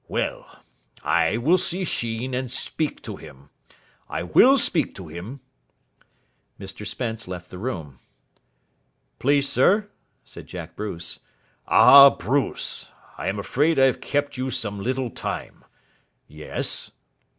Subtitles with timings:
[0.07, 0.63] Well,
[1.03, 3.51] I will see Sheen, and speak to him.
[4.09, 5.41] I will speak to him."
[6.59, 7.99] Mr Spence left the room.
[9.19, 9.89] "Please sir"
[10.25, 11.19] said Jack Bruce.
[11.67, 12.89] "Ah, Bruce.
[13.19, 15.63] I am afraid I have kept you some little time.
[16.27, 16.89] Yes?